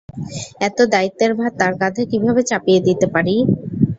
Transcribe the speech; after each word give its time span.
এত 0.61 0.77
দায়িত্বের 0.93 1.31
ভার 1.37 1.51
তার 1.59 1.73
কাধে 1.81 2.03
কীভাবে 2.11 2.41
চাপিয়ে 2.49 2.79
দিতে 2.87 3.07
পারি? 3.13 3.35